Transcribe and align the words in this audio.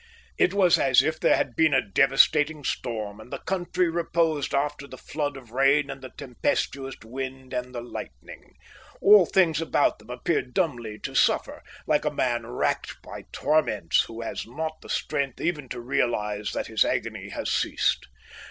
It 0.39 0.51
was 0.51 0.79
as 0.79 1.03
if 1.03 1.19
there 1.19 1.35
had 1.35 1.55
been 1.55 1.75
a 1.75 1.87
devastating 1.87 2.63
storm, 2.63 3.19
and 3.19 3.31
the 3.31 3.37
country 3.37 3.87
reposed 3.87 4.55
after 4.55 4.87
the 4.87 4.97
flood 4.97 5.37
of 5.37 5.51
rain 5.51 5.91
and 5.91 6.01
the 6.01 6.09
tempestuous 6.17 6.95
wind 7.05 7.53
and 7.53 7.75
the 7.75 7.81
lightning. 7.81 8.55
All 8.99 9.27
things 9.27 9.61
about 9.61 9.99
them 9.99 10.09
appeared 10.09 10.55
dumbly 10.55 10.97
to 11.01 11.13
suffer, 11.13 11.61
like 11.85 12.03
a 12.03 12.09
man 12.09 12.47
racked 12.47 12.99
by 13.03 13.25
torments 13.31 14.05
who 14.05 14.21
has 14.21 14.47
not 14.47 14.81
the 14.81 14.89
strength 14.89 15.39
even 15.39 15.69
to 15.69 15.79
realize 15.79 16.51
that 16.53 16.65
his 16.65 16.83
agony 16.83 17.29
has 17.29 17.51
ceased. 17.51 18.07